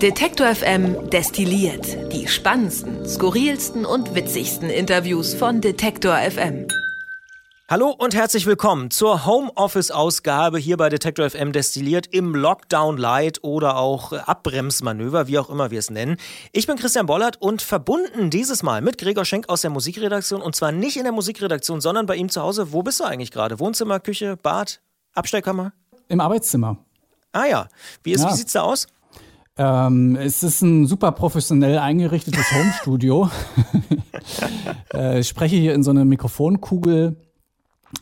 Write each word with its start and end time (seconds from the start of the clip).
Detektor 0.00 0.54
FM 0.54 1.10
destilliert 1.10 2.12
die 2.12 2.28
spannendsten, 2.28 3.04
skurrilsten 3.04 3.84
und 3.84 4.14
witzigsten 4.14 4.70
Interviews 4.70 5.34
von 5.34 5.60
Detektor 5.60 6.16
FM. 6.16 6.68
Hallo 7.68 7.90
und 7.90 8.14
herzlich 8.14 8.46
willkommen 8.46 8.92
zur 8.92 9.26
Homeoffice-Ausgabe 9.26 10.58
hier 10.58 10.76
bei 10.76 10.88
Detektor 10.88 11.28
FM 11.28 11.50
destilliert 11.52 12.06
im 12.06 12.34
Lockdown 12.34 12.96
Light 12.96 13.42
oder 13.42 13.76
auch 13.76 14.12
Abbremsmanöver, 14.12 15.26
wie 15.26 15.38
auch 15.38 15.50
immer 15.50 15.72
wir 15.72 15.80
es 15.80 15.90
nennen. 15.90 16.16
Ich 16.52 16.68
bin 16.68 16.76
Christian 16.76 17.06
Bollert 17.06 17.42
und 17.42 17.60
verbunden 17.60 18.30
dieses 18.30 18.62
Mal 18.62 18.82
mit 18.82 18.98
Gregor 18.98 19.24
Schenk 19.24 19.48
aus 19.48 19.62
der 19.62 19.70
Musikredaktion 19.70 20.40
und 20.40 20.54
zwar 20.54 20.70
nicht 20.70 20.96
in 20.96 21.02
der 21.02 21.12
Musikredaktion, 21.12 21.80
sondern 21.80 22.06
bei 22.06 22.14
ihm 22.14 22.28
zu 22.28 22.40
Hause. 22.40 22.72
Wo 22.72 22.84
bist 22.84 23.00
du 23.00 23.04
eigentlich 23.04 23.32
gerade? 23.32 23.58
Wohnzimmer, 23.58 23.98
Küche, 23.98 24.36
Bad, 24.36 24.80
Abstellkammer? 25.14 25.72
Im 26.06 26.20
Arbeitszimmer. 26.20 26.76
Ah 27.32 27.46
ja. 27.46 27.68
Wie, 28.02 28.12
ist, 28.12 28.22
ja. 28.22 28.30
wie 28.30 28.34
sieht's 28.34 28.52
da 28.52 28.62
aus? 28.62 28.86
Ähm, 29.58 30.14
es 30.14 30.44
ist 30.44 30.62
ein 30.62 30.86
super 30.86 31.10
professionell 31.10 31.78
eingerichtetes 31.78 32.52
Homestudio. 32.52 33.28
äh, 34.94 35.18
ich 35.18 35.28
spreche 35.28 35.56
hier 35.56 35.74
in 35.74 35.82
so 35.82 35.90
eine 35.90 36.04
Mikrofonkugel 36.04 37.16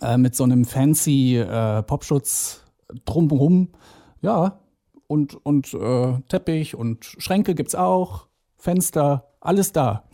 äh, 0.03 0.19
mit 0.19 0.37
so 0.37 0.45
einem 0.45 0.67
fancy 0.67 1.39
äh, 1.39 1.83
Popschutz 1.83 2.61
drumherum. 3.07 3.71
Ja, 4.21 4.61
und, 5.07 5.35
und 5.47 5.73
äh, 5.73 6.21
Teppich 6.29 6.75
und 6.75 7.05
Schränke 7.05 7.55
gibt's 7.55 7.75
auch, 7.75 8.27
Fenster, 8.59 9.31
alles 9.41 9.73
da. 9.73 10.05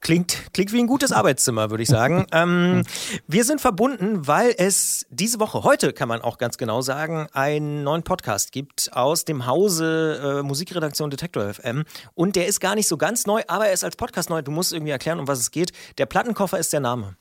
Klingt, 0.00 0.52
klingt 0.54 0.72
wie 0.72 0.80
ein 0.80 0.86
gutes 0.86 1.12
Arbeitszimmer, 1.12 1.70
würde 1.70 1.82
ich 1.82 1.88
sagen. 1.88 2.26
ähm, 2.32 2.84
wir 3.28 3.44
sind 3.44 3.60
verbunden, 3.60 4.26
weil 4.26 4.54
es 4.56 5.06
diese 5.10 5.40
Woche, 5.40 5.62
heute 5.62 5.92
kann 5.92 6.08
man 6.08 6.22
auch 6.22 6.38
ganz 6.38 6.56
genau 6.56 6.80
sagen, 6.80 7.26
einen 7.32 7.82
neuen 7.82 8.02
Podcast 8.02 8.50
gibt 8.52 8.90
aus 8.94 9.26
dem 9.26 9.46
Hause 9.46 10.38
äh, 10.40 10.42
Musikredaktion 10.42 11.10
Detektor 11.10 11.52
FM. 11.52 11.84
Und 12.14 12.36
der 12.36 12.46
ist 12.46 12.60
gar 12.60 12.74
nicht 12.74 12.88
so 12.88 12.96
ganz 12.96 13.26
neu, 13.26 13.42
aber 13.46 13.66
er 13.66 13.72
ist 13.74 13.84
als 13.84 13.96
Podcast 13.96 14.30
neu. 14.30 14.40
Du 14.40 14.50
musst 14.50 14.72
irgendwie 14.72 14.92
erklären, 14.92 15.20
um 15.20 15.28
was 15.28 15.38
es 15.38 15.50
geht. 15.50 15.72
Der 15.98 16.06
Plattenkoffer 16.06 16.58
ist 16.58 16.72
der 16.72 16.80
Name. 16.80 17.16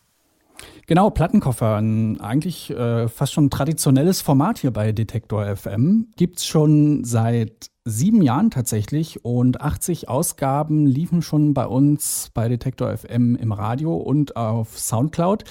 Genau, 0.90 1.12
Plattenkoffer, 1.12 1.76
ein 1.76 2.20
eigentlich 2.20 2.72
äh, 2.72 3.08
fast 3.10 3.34
schon 3.34 3.52
traditionelles 3.52 4.22
Format 4.22 4.58
hier 4.58 4.72
bei 4.72 4.92
Detektor 4.92 5.56
FM. 5.56 6.08
Gibt's 6.16 6.48
schon 6.48 7.04
seit 7.04 7.70
sieben 7.86 8.24
Jahren 8.24 8.50
tatsächlich 8.50 9.24
und 9.24 9.62
80 9.62 10.10
Ausgaben 10.10 10.88
liefen 10.88 11.22
schon 11.22 11.54
bei 11.54 11.68
uns 11.68 12.32
bei 12.34 12.50
Detektor 12.50 12.98
FM 12.98 13.36
im 13.36 13.52
Radio 13.52 13.98
und 13.98 14.36
auf 14.36 14.80
Soundcloud. 14.80 15.44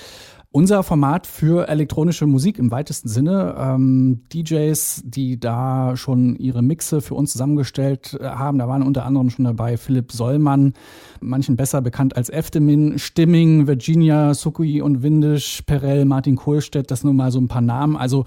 Unser 0.50 0.82
Format 0.82 1.26
für 1.26 1.68
elektronische 1.68 2.26
Musik 2.26 2.58
im 2.58 2.70
weitesten 2.70 3.08
Sinne. 3.08 3.54
Ähm, 3.58 4.22
DJs, 4.32 5.02
die 5.04 5.38
da 5.38 5.94
schon 5.94 6.36
ihre 6.36 6.62
Mixe 6.62 7.02
für 7.02 7.14
uns 7.14 7.32
zusammengestellt 7.32 8.16
äh, 8.18 8.24
haben, 8.24 8.58
da 8.58 8.66
waren 8.66 8.82
unter 8.82 9.04
anderem 9.04 9.28
schon 9.28 9.44
dabei 9.44 9.76
Philipp 9.76 10.10
Sollmann, 10.10 10.72
manchen 11.20 11.56
besser 11.56 11.82
bekannt 11.82 12.16
als 12.16 12.30
Eftemin, 12.30 12.98
Stimming, 12.98 13.66
Virginia, 13.66 14.32
Sukui 14.32 14.80
und 14.80 15.02
Windisch, 15.02 15.60
Perel, 15.66 16.06
Martin 16.06 16.36
Kohlstedt, 16.36 16.90
das 16.90 17.04
nur 17.04 17.12
mal 17.12 17.30
so 17.30 17.40
ein 17.40 17.48
paar 17.48 17.60
Namen. 17.60 17.98
Also 17.98 18.24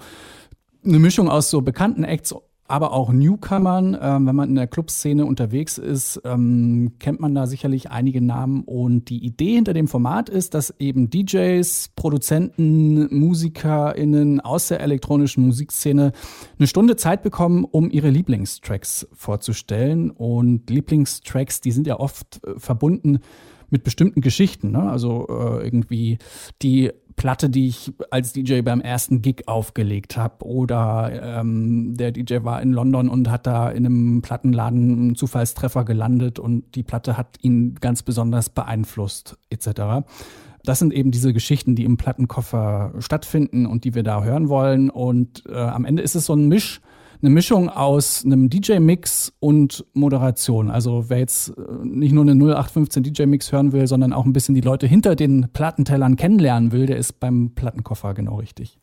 eine 0.84 1.00
Mischung 1.00 1.28
aus 1.28 1.50
so 1.50 1.60
bekannten 1.60 2.04
Acts 2.04 2.32
aber 2.72 2.94
auch 2.94 3.12
Newcomern. 3.12 3.98
Ähm, 4.00 4.26
wenn 4.26 4.34
man 4.34 4.48
in 4.48 4.54
der 4.54 4.66
Clubszene 4.66 5.26
unterwegs 5.26 5.76
ist, 5.76 6.22
ähm, 6.24 6.92
kennt 6.98 7.20
man 7.20 7.34
da 7.34 7.46
sicherlich 7.46 7.90
einige 7.90 8.22
Namen. 8.22 8.62
Und 8.62 9.10
die 9.10 9.22
Idee 9.26 9.56
hinter 9.56 9.74
dem 9.74 9.88
Format 9.88 10.30
ist, 10.30 10.54
dass 10.54 10.74
eben 10.78 11.10
DJs, 11.10 11.90
Produzenten, 11.96 13.14
MusikerInnen 13.14 14.40
aus 14.40 14.68
der 14.68 14.80
elektronischen 14.80 15.44
Musikszene 15.44 16.12
eine 16.58 16.66
Stunde 16.66 16.96
Zeit 16.96 17.22
bekommen, 17.22 17.66
um 17.70 17.90
ihre 17.90 18.08
Lieblingstracks 18.08 19.06
vorzustellen. 19.12 20.10
Und 20.10 20.70
Lieblingstracks, 20.70 21.60
die 21.60 21.72
sind 21.72 21.86
ja 21.86 22.00
oft 22.00 22.40
äh, 22.42 22.58
verbunden 22.58 23.18
mit 23.72 23.84
bestimmten 23.84 24.20
Geschichten. 24.20 24.70
Ne? 24.70 24.82
Also 24.82 25.26
äh, 25.28 25.64
irgendwie 25.64 26.18
die 26.62 26.90
Platte, 27.16 27.50
die 27.50 27.68
ich 27.68 27.92
als 28.10 28.32
DJ 28.32 28.62
beim 28.62 28.80
ersten 28.80 29.22
Gig 29.22 29.46
aufgelegt 29.46 30.16
habe. 30.16 30.44
Oder 30.44 31.40
ähm, 31.40 31.96
der 31.96 32.12
DJ 32.12 32.38
war 32.42 32.62
in 32.62 32.72
London 32.72 33.08
und 33.08 33.30
hat 33.30 33.46
da 33.46 33.70
in 33.70 33.86
einem 33.86 34.22
Plattenladen 34.22 34.92
einen 34.92 35.14
Zufallstreffer 35.14 35.84
gelandet 35.84 36.38
und 36.38 36.74
die 36.74 36.82
Platte 36.82 37.16
hat 37.16 37.38
ihn 37.42 37.76
ganz 37.76 38.02
besonders 38.02 38.48
beeinflusst, 38.48 39.36
etc. 39.50 40.04
Das 40.64 40.78
sind 40.78 40.92
eben 40.92 41.10
diese 41.10 41.32
Geschichten, 41.32 41.74
die 41.74 41.84
im 41.84 41.96
Plattenkoffer 41.96 42.92
stattfinden 42.98 43.66
und 43.66 43.84
die 43.84 43.94
wir 43.94 44.02
da 44.02 44.22
hören 44.22 44.48
wollen. 44.48 44.90
Und 44.90 45.44
äh, 45.48 45.56
am 45.56 45.84
Ende 45.84 46.02
ist 46.02 46.14
es 46.14 46.26
so 46.26 46.34
ein 46.34 46.48
Misch 46.48 46.80
eine 47.22 47.30
Mischung 47.30 47.68
aus 47.68 48.24
einem 48.24 48.50
DJ-Mix 48.50 49.32
und 49.38 49.84
Moderation. 49.92 50.70
Also 50.70 51.08
wer 51.08 51.18
jetzt 51.18 51.50
äh, 51.50 51.52
nicht 51.84 52.12
nur 52.12 52.24
eine 52.24 52.32
0815 52.32 53.02
DJ-Mix 53.04 53.52
hören 53.52 53.72
will, 53.72 53.86
sondern 53.86 54.12
auch 54.12 54.24
ein 54.24 54.32
bisschen 54.32 54.54
die 54.54 54.60
Leute 54.60 54.86
hinter 54.86 55.14
den 55.14 55.48
Plattentellern 55.52 56.16
kennenlernen 56.16 56.72
will, 56.72 56.86
der 56.86 56.96
ist 56.96 57.20
beim 57.20 57.54
Plattenkoffer 57.54 58.14
genau 58.14 58.36
richtig. 58.36 58.78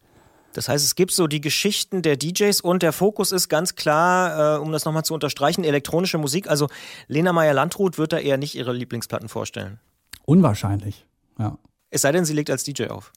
Das 0.53 0.69
heißt, 0.69 0.83
es 0.83 0.95
gibt 0.95 1.11
so 1.11 1.27
die 1.27 1.41
Geschichten 1.41 2.01
der 2.01 2.17
DJs 2.17 2.61
und 2.61 2.81
der 2.81 2.93
Fokus 2.93 3.31
ist 3.31 3.49
ganz 3.49 3.75
klar, 3.75 4.55
äh, 4.55 4.59
um 4.59 4.71
das 4.71 4.85
nochmal 4.85 5.03
zu 5.03 5.13
unterstreichen, 5.13 5.63
elektronische 5.63 6.17
Musik. 6.17 6.49
Also 6.49 6.67
Lena 7.07 7.33
Meyer-Landrut 7.33 7.97
wird 7.97 8.13
da 8.13 8.19
eher 8.19 8.37
nicht 8.37 8.55
ihre 8.55 8.73
Lieblingsplatten 8.73 9.27
vorstellen. 9.29 9.79
Unwahrscheinlich, 10.25 11.05
ja. 11.37 11.57
Es 11.91 12.01
sei 12.01 12.11
denn, 12.11 12.23
sie 12.23 12.33
legt 12.33 12.49
als 12.49 12.63
DJ 12.63 12.87
auf. 12.87 13.11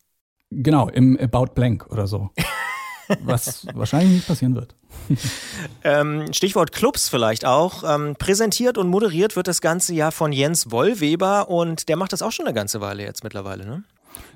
Genau, 0.50 0.88
im 0.88 1.18
About 1.18 1.54
Blank 1.54 1.86
oder 1.90 2.06
so. 2.06 2.30
Was 3.20 3.66
wahrscheinlich 3.74 4.12
nicht 4.12 4.26
passieren 4.26 4.54
wird. 4.54 4.74
ähm, 5.84 6.32
Stichwort 6.32 6.72
Clubs 6.72 7.08
vielleicht 7.08 7.44
auch. 7.44 7.84
Ähm, 7.84 8.16
präsentiert 8.18 8.78
und 8.78 8.88
moderiert 8.88 9.36
wird 9.36 9.48
das 9.48 9.60
ganze 9.60 9.94
ja 9.94 10.10
von 10.10 10.32
Jens 10.32 10.70
Wollweber 10.70 11.48
und 11.48 11.88
der 11.88 11.96
macht 11.96 12.12
das 12.12 12.22
auch 12.22 12.32
schon 12.32 12.46
eine 12.46 12.54
ganze 12.54 12.80
Weile 12.80 13.02
jetzt 13.02 13.24
mittlerweile, 13.24 13.64
ne? 13.64 13.84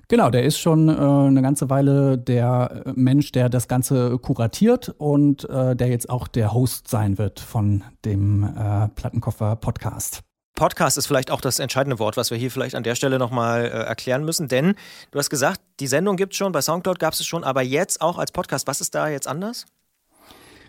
Genau, 0.08 0.30
der 0.30 0.44
ist 0.44 0.58
schon 0.58 0.88
äh, 0.88 0.92
eine 0.92 1.42
ganze 1.42 1.68
Weile 1.68 2.16
der 2.16 2.84
äh, 2.86 2.92
Mensch, 2.94 3.32
der 3.32 3.48
das 3.48 3.66
Ganze 3.66 4.18
kuratiert 4.18 4.94
und 4.98 5.48
äh, 5.50 5.74
der 5.74 5.88
jetzt 5.88 6.08
auch 6.08 6.28
der 6.28 6.52
Host 6.52 6.88
sein 6.88 7.18
wird 7.18 7.40
von 7.40 7.82
dem 8.04 8.44
äh, 8.44 8.88
Plattenkoffer 8.88 9.56
Podcast. 9.56 10.22
Podcast 10.54 10.96
ist 10.96 11.06
vielleicht 11.06 11.30
auch 11.30 11.40
das 11.40 11.58
entscheidende 11.58 11.98
Wort, 11.98 12.16
was 12.16 12.30
wir 12.30 12.38
hier 12.38 12.50
vielleicht 12.50 12.76
an 12.76 12.84
der 12.84 12.94
Stelle 12.94 13.18
nochmal 13.18 13.64
äh, 13.64 13.68
erklären 13.68 14.24
müssen. 14.24 14.48
Denn 14.48 14.74
du 15.10 15.18
hast 15.18 15.28
gesagt, 15.28 15.60
die 15.80 15.86
Sendung 15.88 16.16
gibt 16.16 16.32
es 16.32 16.38
schon, 16.38 16.52
bei 16.52 16.62
Soundcloud 16.62 16.98
gab 16.98 17.12
es 17.12 17.20
es 17.20 17.26
schon, 17.26 17.42
aber 17.42 17.62
jetzt 17.62 18.00
auch 18.00 18.16
als 18.16 18.32
Podcast. 18.32 18.66
Was 18.66 18.80
ist 18.80 18.94
da 18.94 19.08
jetzt 19.08 19.26
anders? 19.26 19.66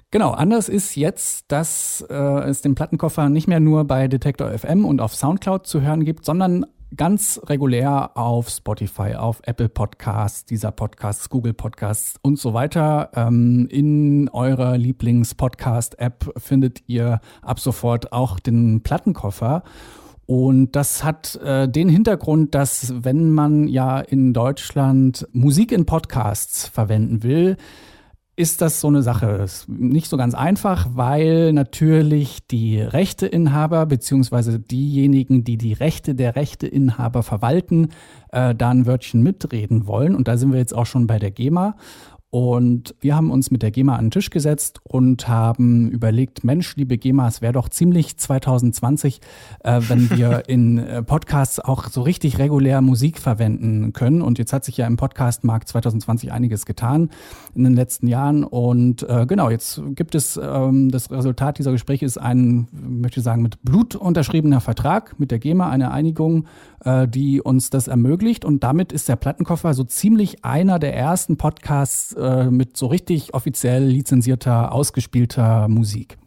Genau, 0.09 0.31
anders 0.31 0.69
ist 0.69 0.95
jetzt, 0.95 1.51
dass 1.51 2.05
äh, 2.09 2.13
es 2.13 2.61
den 2.61 2.75
Plattenkoffer 2.75 3.27
nicht 3.27 3.47
mehr 3.47 3.59
nur 3.59 3.83
bei 3.83 4.07
Detektor 4.07 4.57
FM 4.57 4.85
und 4.85 5.01
auf 5.01 5.13
Soundcloud 5.13 5.67
zu 5.67 5.81
hören 5.81 6.05
gibt, 6.05 6.23
sondern 6.23 6.65
ganz 6.95 7.41
regulär 7.45 8.15
auf 8.15 8.49
Spotify, 8.49 9.15
auf 9.15 9.41
Apple 9.43 9.67
Podcasts, 9.67 10.45
dieser 10.45 10.71
Podcasts, 10.71 11.29
Google 11.29 11.53
Podcasts 11.53 12.15
und 12.21 12.39
so 12.39 12.53
weiter. 12.53 13.09
Ähm, 13.15 13.67
in 13.69 14.29
eurer 14.29 14.77
Lieblings-Podcast-App 14.77 16.31
findet 16.37 16.83
ihr 16.87 17.19
ab 17.41 17.59
sofort 17.59 18.13
auch 18.13 18.39
den 18.39 18.83
Plattenkoffer. 18.83 19.63
Und 20.25 20.73
das 20.77 21.03
hat 21.03 21.35
äh, 21.35 21.67
den 21.67 21.89
Hintergrund, 21.89 22.55
dass 22.55 22.93
wenn 23.03 23.29
man 23.29 23.67
ja 23.67 23.99
in 23.99 24.33
Deutschland 24.33 25.27
Musik 25.33 25.73
in 25.73 25.85
Podcasts 25.85 26.67
verwenden 26.67 27.23
will, 27.23 27.57
ist 28.37 28.61
das 28.61 28.79
so 28.79 28.87
eine 28.87 29.01
Sache. 29.01 29.25
Ist 29.43 29.67
nicht 29.67 30.07
so 30.07 30.15
ganz 30.15 30.35
einfach, 30.35 30.87
weil 30.93 31.51
natürlich 31.53 32.45
die 32.45 32.79
Rechteinhaber 32.79 33.87
beziehungsweise 33.87 34.59
diejenigen, 34.59 35.43
die 35.43 35.57
die 35.57 35.73
Rechte 35.73 36.13
der 36.13 36.35
Rechteinhaber 36.35 37.23
verwalten, 37.23 37.89
äh, 38.31 38.53
da 38.53 38.69
ein 38.69 38.85
Wörtchen 38.85 39.23
mitreden 39.23 39.87
wollen. 39.87 40.15
Und 40.15 40.27
da 40.27 40.37
sind 40.37 40.51
wir 40.51 40.59
jetzt 40.59 40.75
auch 40.75 40.85
schon 40.85 41.07
bei 41.07 41.17
der 41.17 41.31
GEMA. 41.31 41.75
Und 42.29 42.93
wir 42.99 43.15
haben 43.15 43.31
uns 43.31 43.51
mit 43.51 43.63
der 43.63 43.71
GEMA 43.71 43.95
an 43.95 44.05
den 44.05 44.11
Tisch 44.11 44.29
gesetzt 44.29 44.81
und 44.83 45.29
haben 45.29 45.89
überlegt, 45.89 46.43
Mensch, 46.43 46.75
liebe 46.75 46.97
GEMA, 46.97 47.25
es 47.25 47.41
wäre 47.41 47.53
doch 47.53 47.69
ziemlich 47.69 48.17
2020, 48.17 49.21
äh, 49.63 49.79
wenn 49.87 50.09
wir 50.17 50.43
in 50.49 50.77
äh, 50.77 51.03
Podcasts 51.03 51.57
auch 51.61 51.87
so 51.87 52.01
richtig 52.01 52.37
regulär 52.37 52.81
Musik 52.81 53.19
verwenden 53.19 53.93
können. 53.93 54.21
Und 54.21 54.39
jetzt 54.39 54.51
hat 54.51 54.65
sich 54.65 54.75
ja 54.75 54.85
im 54.87 54.97
Podcastmarkt 54.97 55.69
2020 55.69 56.33
einiges 56.33 56.65
getan 56.65 57.11
in 57.55 57.63
den 57.63 57.75
letzten 57.75 58.07
Jahren. 58.07 58.43
Und 58.43 59.03
äh, 59.07 59.25
genau, 59.25 59.49
jetzt 59.49 59.81
gibt 59.95 60.13
es 60.13 60.35
ähm, 60.35 60.91
das 60.91 61.09
Resultat 61.09 61.59
dieser 61.59 61.71
Gespräche 61.71 62.05
ist 62.05 62.17
ein, 62.17 62.67
möchte 62.73 63.21
ich 63.21 63.23
sagen, 63.23 63.41
mit 63.41 63.61
Blut 63.63 63.95
unterschriebener 63.95 64.59
Vertrag 64.59 65.17
mit 65.17 65.31
der 65.31 65.39
GEMA, 65.39 65.69
eine 65.69 65.91
Einigung, 65.91 66.45
äh, 66.83 67.07
die 67.07 67.39
uns 67.41 67.69
das 67.69 67.87
ermöglicht. 67.87 68.43
Und 68.43 68.63
damit 68.63 68.91
ist 68.91 69.07
der 69.07 69.15
Plattenkoffer 69.15 69.73
so 69.73 69.85
ziemlich 69.85 70.43
einer 70.43 70.77
der 70.77 70.93
ersten 70.93 71.37
Podcasts, 71.37 72.16
äh, 72.17 72.45
mit 72.45 72.77
so 72.77 72.87
richtig 72.87 73.33
offiziell 73.33 73.83
lizenzierter, 73.83 74.71
ausgespielter 74.71 75.67
Musik. 75.67 76.17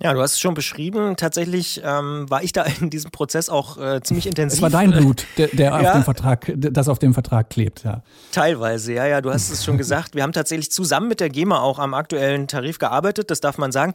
Ja, 0.00 0.14
du 0.14 0.20
hast 0.20 0.34
es 0.34 0.40
schon 0.40 0.54
beschrieben. 0.54 1.16
Tatsächlich 1.16 1.82
ähm, 1.84 2.30
war 2.30 2.44
ich 2.44 2.52
da 2.52 2.62
in 2.80 2.88
diesem 2.88 3.10
Prozess 3.10 3.48
auch 3.48 3.78
äh, 3.78 4.00
ziemlich 4.00 4.26
intensiv. 4.26 4.58
Es 4.58 4.62
war 4.62 4.70
dein 4.70 4.92
Blut, 4.92 5.26
der, 5.36 5.48
der 5.48 5.70
ja. 5.70 5.76
auf 5.76 5.92
dem 5.92 6.04
Vertrag, 6.04 6.52
das 6.56 6.88
auf 6.88 7.00
dem 7.00 7.14
Vertrag 7.14 7.50
klebt, 7.50 7.82
ja. 7.82 8.02
Teilweise, 8.30 8.92
ja, 8.92 9.06
ja, 9.06 9.20
du 9.20 9.32
hast 9.32 9.50
es 9.50 9.64
schon 9.64 9.76
gesagt. 9.76 10.14
Wir 10.14 10.22
haben 10.22 10.32
tatsächlich 10.32 10.70
zusammen 10.70 11.08
mit 11.08 11.18
der 11.18 11.30
GEMA 11.30 11.60
auch 11.60 11.80
am 11.80 11.94
aktuellen 11.94 12.46
Tarif 12.46 12.78
gearbeitet, 12.78 13.32
das 13.32 13.40
darf 13.40 13.58
man 13.58 13.72
sagen. 13.72 13.92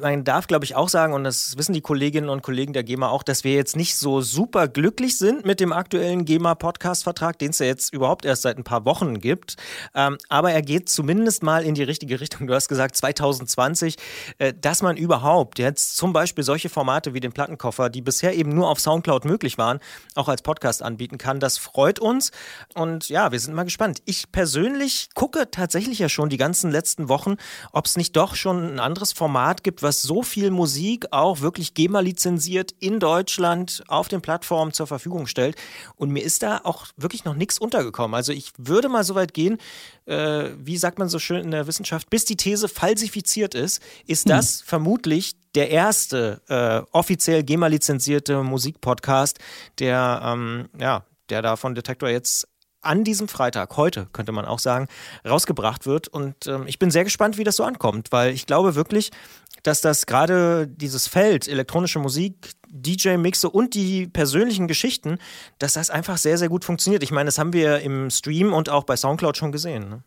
Man 0.00 0.24
darf, 0.24 0.46
glaube 0.46 0.64
ich, 0.64 0.76
auch 0.76 0.88
sagen, 0.88 1.12
und 1.12 1.24
das 1.24 1.56
wissen 1.56 1.72
die 1.72 1.80
Kolleginnen 1.80 2.28
und 2.28 2.42
Kollegen 2.42 2.72
der 2.72 2.84
GEMA 2.84 3.08
auch, 3.08 3.22
dass 3.22 3.44
wir 3.44 3.54
jetzt 3.54 3.76
nicht 3.76 3.96
so 3.96 4.20
super 4.20 4.68
glücklich 4.68 5.18
sind 5.18 5.44
mit 5.44 5.60
dem 5.60 5.72
aktuellen 5.72 6.24
GEMA-Podcast-Vertrag, 6.24 7.38
den 7.38 7.50
es 7.50 7.58
ja 7.58 7.66
jetzt 7.66 7.92
überhaupt 7.92 8.24
erst 8.24 8.42
seit 8.42 8.58
ein 8.58 8.64
paar 8.64 8.84
Wochen 8.84 9.20
gibt. 9.20 9.56
Ähm, 9.94 10.18
aber 10.28 10.52
er 10.52 10.62
geht 10.62 10.88
zumindest 10.88 11.42
mal 11.42 11.64
in 11.64 11.74
die 11.74 11.82
richtige 11.82 12.20
Richtung. 12.20 12.46
Du 12.46 12.54
hast 12.54 12.68
gesagt 12.68 12.96
2020, 12.96 13.96
äh, 14.38 14.52
dass 14.58 14.82
man 14.82 14.96
überhaupt 14.96 15.58
jetzt 15.58 15.96
zum 15.96 16.12
Beispiel 16.12 16.44
solche 16.44 16.68
Formate 16.68 17.14
wie 17.14 17.20
den 17.20 17.32
Plattenkoffer, 17.32 17.90
die 17.90 18.02
bisher 18.02 18.34
eben 18.34 18.54
nur 18.54 18.68
auf 18.68 18.80
Soundcloud 18.80 19.24
möglich 19.24 19.58
waren, 19.58 19.80
auch 20.14 20.28
als 20.28 20.42
Podcast 20.42 20.82
anbieten 20.82 21.18
kann. 21.18 21.40
Das 21.40 21.58
freut 21.58 21.98
uns. 21.98 22.30
Und 22.74 23.08
ja, 23.08 23.32
wir 23.32 23.40
sind 23.40 23.54
mal 23.54 23.64
gespannt. 23.64 24.02
Ich 24.04 24.30
persönlich 24.32 25.08
gucke 25.14 25.50
tatsächlich 25.50 25.98
ja 25.98 26.08
schon 26.08 26.28
die 26.28 26.36
ganzen 26.36 26.70
letzten 26.70 27.08
Wochen, 27.08 27.36
ob 27.72 27.86
es 27.86 27.96
nicht 27.96 28.16
doch 28.16 28.34
schon 28.34 28.74
ein 28.74 28.80
anderes 28.80 29.12
Format 29.12 29.64
gibt, 29.64 29.77
was 29.82 30.02
so 30.02 30.22
viel 30.22 30.50
Musik 30.50 31.06
auch 31.10 31.40
wirklich 31.40 31.74
GEMA-lizenziert 31.74 32.74
in 32.80 33.00
Deutschland 33.00 33.82
auf 33.88 34.08
den 34.08 34.20
Plattformen 34.20 34.72
zur 34.72 34.86
Verfügung 34.86 35.26
stellt. 35.26 35.56
Und 35.96 36.10
mir 36.10 36.22
ist 36.22 36.42
da 36.42 36.60
auch 36.64 36.86
wirklich 36.96 37.24
noch 37.24 37.34
nichts 37.34 37.58
untergekommen. 37.58 38.14
Also 38.14 38.32
ich 38.32 38.52
würde 38.58 38.88
mal 38.88 39.04
so 39.04 39.14
weit 39.14 39.34
gehen, 39.34 39.58
äh, 40.06 40.50
wie 40.58 40.76
sagt 40.76 40.98
man 40.98 41.08
so 41.08 41.18
schön 41.18 41.40
in 41.40 41.50
der 41.50 41.66
Wissenschaft, 41.66 42.10
bis 42.10 42.24
die 42.24 42.36
These 42.36 42.68
falsifiziert 42.68 43.54
ist, 43.54 43.82
ist 44.06 44.24
hm. 44.24 44.30
das 44.30 44.60
vermutlich 44.62 45.34
der 45.54 45.70
erste 45.70 46.40
äh, 46.48 46.82
offiziell 46.92 47.42
GEMA-lizenzierte 47.42 48.42
Musikpodcast, 48.42 49.38
der, 49.78 50.20
ähm, 50.24 50.68
ja, 50.78 51.04
der 51.30 51.42
da 51.42 51.56
von 51.56 51.74
Detektor 51.74 52.08
jetzt 52.08 52.48
an 52.80 53.04
diesem 53.04 53.28
Freitag, 53.28 53.76
heute 53.76 54.06
könnte 54.12 54.32
man 54.32 54.44
auch 54.44 54.58
sagen, 54.58 54.88
rausgebracht 55.26 55.86
wird. 55.86 56.08
Und 56.08 56.46
ähm, 56.46 56.64
ich 56.66 56.78
bin 56.78 56.90
sehr 56.90 57.04
gespannt, 57.04 57.38
wie 57.38 57.44
das 57.44 57.56
so 57.56 57.64
ankommt, 57.64 58.12
weil 58.12 58.32
ich 58.32 58.46
glaube 58.46 58.74
wirklich, 58.74 59.10
dass 59.62 59.80
das 59.80 60.06
gerade 60.06 60.68
dieses 60.68 61.08
Feld 61.08 61.48
elektronische 61.48 61.98
Musik, 61.98 62.52
DJ-Mixe 62.70 63.50
und 63.50 63.74
die 63.74 64.06
persönlichen 64.06 64.68
Geschichten, 64.68 65.18
dass 65.58 65.72
das 65.72 65.90
einfach 65.90 66.18
sehr, 66.18 66.38
sehr 66.38 66.48
gut 66.48 66.64
funktioniert. 66.64 67.02
Ich 67.02 67.10
meine, 67.10 67.26
das 67.26 67.38
haben 67.38 67.52
wir 67.52 67.80
im 67.80 68.10
Stream 68.10 68.52
und 68.52 68.68
auch 68.68 68.84
bei 68.84 68.96
Soundcloud 68.96 69.36
schon 69.36 69.52
gesehen. 69.52 69.88
Ne? 69.88 70.02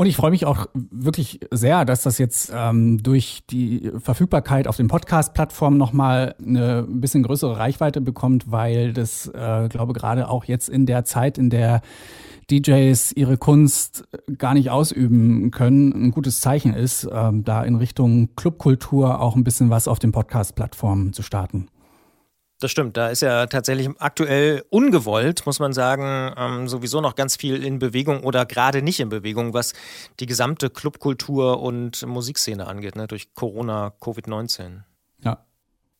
Und 0.00 0.06
ich 0.06 0.16
freue 0.16 0.30
mich 0.30 0.46
auch 0.46 0.64
wirklich 0.72 1.40
sehr, 1.50 1.84
dass 1.84 2.04
das 2.04 2.16
jetzt 2.16 2.50
ähm, 2.56 3.02
durch 3.02 3.42
die 3.50 3.92
Verfügbarkeit 3.98 4.66
auf 4.66 4.78
den 4.78 4.88
Podcast-Plattformen 4.88 5.76
nochmal 5.76 6.34
eine 6.42 6.84
bisschen 6.88 7.22
größere 7.22 7.58
Reichweite 7.58 8.00
bekommt, 8.00 8.50
weil 8.50 8.94
das, 8.94 9.26
äh, 9.26 9.68
glaube 9.68 9.92
gerade 9.92 10.30
auch 10.30 10.44
jetzt 10.44 10.70
in 10.70 10.86
der 10.86 11.04
Zeit, 11.04 11.36
in 11.36 11.50
der 11.50 11.82
DJs 12.50 13.12
ihre 13.12 13.36
Kunst 13.36 14.08
gar 14.38 14.54
nicht 14.54 14.70
ausüben 14.70 15.50
können, 15.50 15.92
ein 15.92 16.10
gutes 16.12 16.40
Zeichen 16.40 16.72
ist, 16.72 17.06
ähm, 17.12 17.44
da 17.44 17.62
in 17.62 17.74
Richtung 17.74 18.34
Clubkultur 18.36 19.20
auch 19.20 19.36
ein 19.36 19.44
bisschen 19.44 19.68
was 19.68 19.86
auf 19.86 19.98
den 19.98 20.12
Podcast-Plattformen 20.12 21.12
zu 21.12 21.22
starten. 21.22 21.68
Das 22.60 22.70
stimmt, 22.70 22.98
da 22.98 23.08
ist 23.08 23.22
ja 23.22 23.46
tatsächlich 23.46 23.88
aktuell 23.98 24.62
ungewollt, 24.68 25.46
muss 25.46 25.60
man 25.60 25.72
sagen, 25.72 26.34
ähm, 26.36 26.68
sowieso 26.68 27.00
noch 27.00 27.14
ganz 27.14 27.36
viel 27.36 27.64
in 27.64 27.78
Bewegung 27.78 28.22
oder 28.22 28.44
gerade 28.44 28.82
nicht 28.82 29.00
in 29.00 29.08
Bewegung, 29.08 29.54
was 29.54 29.72
die 30.20 30.26
gesamte 30.26 30.68
Clubkultur 30.68 31.62
und 31.62 32.06
Musikszene 32.06 32.66
angeht, 32.66 32.96
ne, 32.96 33.06
durch 33.06 33.32
Corona, 33.32 33.94
Covid-19. 34.02 34.82
Ja. 35.24 35.46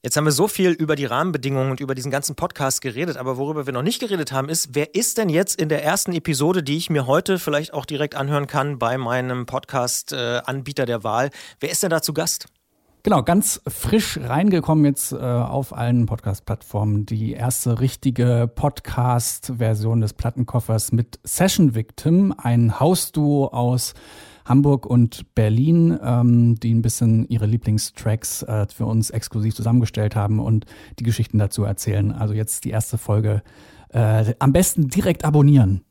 Jetzt 0.03 0.19
haben 0.19 0.25
wir 0.25 0.33
so 0.33 0.49
viel 0.49 0.73
über 0.73 0.97
die 0.97 1.07
Rahmenbedingungen 1.07 1.71
und 1.71 1.81
über 1.81 1.95
diesen 1.95 2.11
ganzen 2.11 2.37
Podcast 2.37 2.83
geredet, 2.83 3.17
aber 3.17 3.39
worüber 3.39 3.65
wir 3.65 3.73
noch 3.73 3.83
nicht 3.83 3.99
geredet 3.99 4.31
haben, 4.31 4.51
ist, 4.51 4.75
wer 4.75 4.95
ist 4.95 5.17
denn 5.17 5.31
jetzt 5.31 5.59
in 5.59 5.71
der 5.71 5.83
ersten 5.83 6.13
Episode, 6.13 6.63
die 6.63 6.77
ich 6.77 6.91
mir 6.91 7.07
heute 7.07 7.39
vielleicht 7.39 7.73
auch 7.73 7.87
direkt 7.87 8.17
anhören 8.17 8.47
kann 8.47 8.79
bei 8.79 8.99
meinem 8.99 9.47
Podcast-Anbieter 9.47 10.83
äh, 10.83 10.87
der 10.87 11.05
Wahl, 11.05 11.31
wer 11.59 11.71
ist 11.71 11.83
denn 11.83 11.91
da 11.91 12.03
zu 12.03 12.13
Gast? 12.13 12.49
Genau, 13.03 13.23
ganz 13.23 13.63
frisch 13.67 14.19
reingekommen 14.19 14.85
jetzt 14.85 15.13
äh, 15.13 15.17
auf 15.17 15.75
allen 15.75 16.05
Podcast-Plattformen. 16.05 17.07
Die 17.07 17.33
erste 17.33 17.81
richtige 17.81 18.51
Podcast-Version 18.55 20.03
des 20.03 20.13
Plattenkoffers 20.13 20.93
mit 20.93 21.19
Session 21.25 21.75
Victim, 21.75 22.35
ein 22.37 22.79
Hausduo 22.79 23.47
aus 23.47 23.95
Hamburg 24.45 24.85
und 24.85 25.35
Berlin, 25.35 25.99
ähm, 26.03 26.61
die 26.61 26.75
ein 26.75 26.83
bisschen 26.83 27.27
ihre 27.31 27.47
Lieblingstracks 27.47 28.43
äh, 28.43 28.67
für 28.67 28.85
uns 28.85 29.09
exklusiv 29.09 29.55
zusammengestellt 29.55 30.15
haben 30.15 30.39
und 30.39 30.67
die 30.99 31.05
Geschichten 31.05 31.39
dazu 31.39 31.65
erzählen. 31.65 32.13
Also 32.13 32.35
jetzt 32.35 32.65
die 32.65 32.71
erste 32.71 32.99
Folge. 32.99 33.43
Äh, 33.89 34.35
am 34.41 34.53
besten 34.53 34.89
direkt 34.89 35.25
abonnieren. 35.25 35.85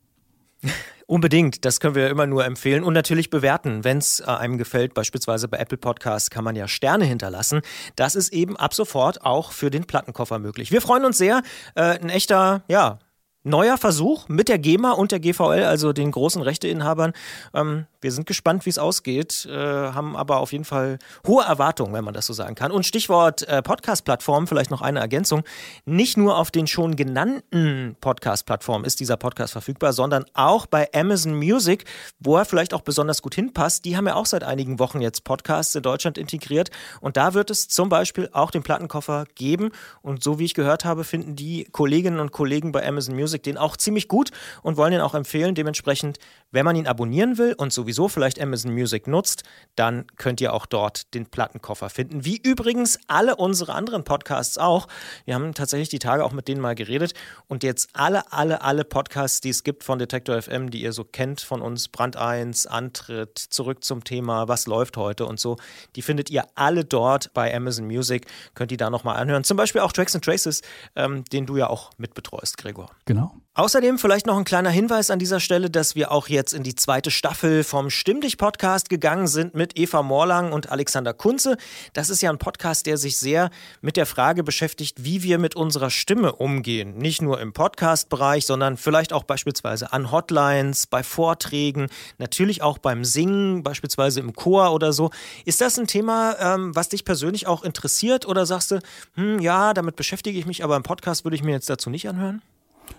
Unbedingt, 1.10 1.66
das 1.66 1.80
können 1.80 1.96
wir 1.96 2.08
immer 2.12 2.28
nur 2.28 2.46
empfehlen 2.46 2.84
und 2.84 2.94
natürlich 2.94 3.32
bewerten, 3.32 3.84
wenn 3.84 3.98
es 3.98 4.20
äh, 4.20 4.26
einem 4.26 4.60
gefällt. 4.60 4.94
Beispielsweise 4.94 5.48
bei 5.48 5.58
Apple 5.58 5.80
Podcasts 5.80 6.30
kann 6.30 6.44
man 6.44 6.56
ja 6.56 6.68
Sterne 6.68 7.04
hinterlassen. 7.04 7.62
Das 7.96 8.14
ist 8.14 8.32
eben 8.32 8.56
ab 8.58 8.76
sofort 8.76 9.26
auch 9.26 9.52
für 9.52 9.72
den 9.72 9.86
Plattenkoffer 9.86 10.38
möglich. 10.38 10.72
Wir 10.72 10.82
freuen 10.82 11.06
uns 11.06 11.18
sehr. 11.18 11.42
Äh, 11.74 11.98
ein 11.98 12.10
echter, 12.10 12.62
ja, 12.68 13.00
neuer 13.44 13.80
Versuch 13.80 14.30
mit 14.30 14.50
der 14.50 14.60
GEMA 14.60 14.92
und 14.92 15.12
der 15.12 15.20
GVL, 15.20 15.64
also 15.64 15.94
den 15.94 16.12
großen 16.12 16.44
Rechteinhabern. 16.44 17.14
Ähm, 17.56 17.88
wir 18.02 18.12
sind 18.12 18.26
gespannt, 18.26 18.66
wie 18.66 18.70
es 18.70 18.78
ausgeht, 18.78 19.46
äh, 19.46 19.54
haben 19.54 20.16
aber 20.16 20.38
auf 20.38 20.52
jeden 20.54 20.66
Fall 20.66 21.00
hohe 21.28 21.44
Erwartungen, 21.44 21.94
wenn 21.94 22.04
man 22.04 22.14
das 22.14 22.26
so 22.26 22.34
sagen 22.34 22.56
kann. 22.56 22.72
Und 22.72 22.86
Stichwort 22.86 23.48
äh, 23.48 23.62
Podcast-Plattform, 23.62 24.48
vielleicht 24.48 24.72
noch 24.72 24.82
eine 24.82 25.00
Ergänzung. 25.00 25.44
Nicht 25.86 26.18
nur 26.18 26.38
auf 26.38 26.52
den 26.52 26.68
schon 26.68 26.96
genannten 26.96 27.98
Podcast-Plattformen 28.00 28.86
ist 28.86 29.00
dieser 29.00 29.18
Podcast 29.18 29.52
verfügbar, 29.52 29.94
sondern 29.94 30.26
auch 30.34 30.66
bei 30.66 30.88
Amazon 30.94 31.36
Music, 31.36 31.86
wo 32.20 32.38
er 32.38 32.46
vielleicht 32.46 32.74
auch 32.74 32.82
besonders 32.82 33.22
gut 33.22 33.36
hinpasst. 33.36 33.84
Die 33.84 33.98
haben 33.98 34.08
ja 34.08 34.16
auch 34.16 34.26
seit 34.26 34.44
einigen 34.44 34.80
Wochen 34.80 35.02
jetzt 35.02 35.26
Podcasts 35.26 35.76
in 35.76 35.84
Deutschland 35.84 36.18
integriert. 36.18 36.72
Und 37.02 37.18
da 37.18 37.34
wird 37.34 37.50
es 37.50 37.68
zum 37.68 37.90
Beispiel 37.90 38.30
auch 38.32 38.52
den 38.52 38.64
Plattenkoffer 38.64 39.26
geben. 39.36 39.72
Und 40.02 40.24
so 40.24 40.40
wie 40.40 40.46
ich 40.46 40.54
gehört 40.54 40.86
habe, 40.86 41.04
finden 41.04 41.36
die 41.36 41.66
Kolleginnen 41.66 42.20
und 42.20 42.32
Kollegen 42.32 42.72
bei 42.72 42.88
Amazon 42.88 43.16
Music 43.16 43.44
den 43.44 43.58
auch 43.58 43.76
ziemlich 43.76 44.08
gut 44.08 44.32
und 44.62 44.78
wollen 44.78 44.94
ihn 44.94 45.02
auch 45.02 45.16
empfehlen. 45.16 45.54
Dementsprechend, 45.54 46.18
wenn 46.52 46.66
man 46.66 46.76
ihn 46.76 46.88
abonnieren 46.88 47.38
will 47.38 47.54
und 47.58 47.74
sowieso 47.74 47.89
sowieso 47.90 48.08
vielleicht 48.08 48.40
Amazon 48.40 48.74
Music 48.74 49.08
nutzt, 49.08 49.44
dann 49.76 50.06
könnt 50.16 50.42
ihr 50.42 50.54
auch 50.54 50.66
dort 50.66 51.14
den 51.14 51.26
Plattenkoffer 51.26 51.90
finden. 51.90 52.24
Wie 52.24 52.38
übrigens 52.38 53.00
alle 53.08 53.36
unsere 53.36 53.74
anderen 53.74 54.04
Podcasts 54.04 54.58
auch. 54.58 54.88
Wir 55.26 55.34
haben 55.36 55.54
tatsächlich 55.54 55.90
die 55.90 56.00
Tage 56.00 56.24
auch 56.24 56.32
mit 56.32 56.48
denen 56.48 56.62
mal 56.62 56.76
geredet 56.76 57.14
und 57.48 57.64
jetzt 57.64 57.90
alle, 57.94 58.32
alle, 58.32 58.62
alle 58.62 58.84
Podcasts, 58.84 59.42
die 59.42 59.50
es 59.50 59.64
gibt 59.64 59.84
von 59.84 59.98
Detektor 59.98 60.40
FM, 60.40 60.70
die 60.70 60.82
ihr 60.82 60.94
so 60.94 61.04
kennt 61.04 61.42
von 61.42 61.62
uns, 61.62 61.88
Brand 61.88 62.16
1, 62.16 62.68
Antritt, 62.68 63.40
zurück 63.40 63.84
zum 63.84 64.04
Thema, 64.04 64.48
was 64.48 64.68
läuft 64.68 64.96
heute 64.96 65.26
und 65.26 65.40
so, 65.40 65.58
die 65.96 66.02
findet 66.02 66.30
ihr 66.30 66.46
alle 66.56 66.86
dort 66.86 67.34
bei 67.34 67.54
Amazon 67.56 67.88
Music. 67.88 68.28
Könnt 68.54 68.72
ihr 68.72 68.78
da 68.78 68.90
nochmal 68.90 69.18
anhören. 69.18 69.44
Zum 69.44 69.58
Beispiel 69.58 69.82
auch 69.82 69.92
Tracks 69.92 70.14
and 70.14 70.24
Traces, 70.24 70.62
ähm, 70.96 71.24
den 71.26 71.46
du 71.46 71.58
ja 71.58 71.68
auch 71.68 71.92
mitbetreust, 71.98 72.58
Gregor. 72.58 72.92
Genau. 73.06 73.34
Außerdem 73.56 73.98
vielleicht 73.98 74.28
noch 74.28 74.38
ein 74.38 74.46
kleiner 74.46 74.70
Hinweis 74.70 75.10
an 75.10 75.18
dieser 75.18 75.40
Stelle, 75.40 75.72
dass 75.72 75.96
wir 75.96 76.12
auch 76.12 76.30
jetzt 76.30 76.54
in 76.54 76.62
die 76.62 76.76
zweite 76.76 77.10
Staffel 77.10 77.64
vom 77.64 77.90
Stimm 77.90 78.22
dich 78.22 78.38
Podcast 78.38 78.90
gegangen 78.90 79.28
sind 79.28 79.56
mit 79.56 79.78
Eva 79.78 80.04
Morlang 80.04 80.54
und 80.54 80.72
Alexander 80.72 81.14
Kunze. 81.16 81.58
Das 81.94 82.10
ist 82.10 82.22
ja 82.22 82.30
ein 82.30 82.38
Podcast, 82.38 82.86
der 82.86 82.98
sich 82.98 83.18
sehr 83.18 83.50
mit 83.82 83.98
der 83.98 84.06
Frage 84.06 84.44
beschäftigt, 84.44 85.04
wie 85.04 85.24
wir 85.24 85.40
mit 85.40 85.56
unserer 85.56 85.90
Stimme 85.90 86.34
umgehen. 86.34 86.96
Nicht 87.00 87.24
nur 87.24 87.42
im 87.42 87.52
Podcast-Bereich, 87.52 88.46
sondern 88.46 88.78
vielleicht 88.78 89.12
auch 89.12 89.24
beispielsweise 89.24 89.92
an 89.92 90.12
Hotlines, 90.12 90.86
bei 90.86 91.02
Vorträgen, 91.02 91.88
natürlich 92.20 92.62
auch 92.62 92.78
beim 92.78 93.04
Singen, 93.04 93.64
beispielsweise 93.64 94.20
im 94.20 94.36
Chor 94.36 94.74
oder 94.74 94.94
so. 94.94 95.10
Ist 95.44 95.60
das 95.60 95.78
ein 95.80 95.88
Thema, 95.88 96.36
ähm, 96.40 96.76
was 96.76 96.90
dich 96.90 97.04
persönlich 97.04 97.48
auch 97.48 97.64
interessiert 97.64 98.28
oder 98.28 98.46
sagst 98.46 98.72
du, 98.72 98.80
hm, 99.16 99.40
ja, 99.40 99.74
damit 99.74 99.96
beschäftige 99.96 100.38
ich 100.38 100.46
mich, 100.46 100.64
aber 100.64 100.78
im 100.78 100.84
Podcast 100.84 101.26
würde 101.26 101.36
ich 101.36 101.44
mir 101.44 101.52
jetzt 101.52 101.70
dazu 101.70 101.90
nicht 101.90 102.08
anhören? 102.08 102.44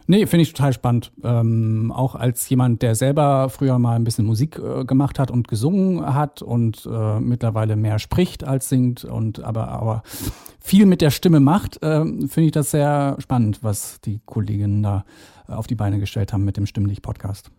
Nee, 0.07 0.27
finde 0.27 0.43
ich 0.43 0.53
total 0.53 0.73
spannend. 0.73 1.13
Ähm, 1.23 1.93
auch 1.95 2.15
als 2.15 2.49
jemand, 2.49 2.83
der 2.83 2.95
selber 2.95 3.49
früher 3.49 3.79
mal 3.79 3.95
ein 3.95 4.05
bisschen 4.05 4.27
Musik 4.27 4.59
äh, 4.59 4.85
gemacht 4.85 5.19
hat 5.19 5.31
und 5.31 5.49
gesungen 5.49 6.15
hat 6.15 6.43
und 6.43 6.89
äh, 6.91 7.21
mittlerweile 7.21 7.77
mehr 7.77 7.99
spricht 7.99 8.45
als 8.45 8.69
singt 8.69 9.05
und 9.05 9.43
aber, 9.45 9.69
aber 9.69 10.03
viel 10.59 10.87
mit 10.87 11.01
der 11.01 11.11
Stimme 11.11 11.41
macht, 11.41 11.83
äh, 11.83 12.05
finde 12.05 12.43
ich 12.43 12.53
das 12.53 12.73
sehr 12.73 13.17
spannend, 13.21 13.63
was 13.63 14.01
die 14.01 14.21
Kolleginnen 14.27 14.83
da 14.83 15.05
äh, 15.49 15.53
auf 15.53 15.67
die 15.67 15.77
Beine 15.77 15.99
gestellt 16.01 16.33
haben 16.33 16.45
mit 16.45 16.57
dem 16.57 16.67
Stimmlich-Podcast. 16.67 17.51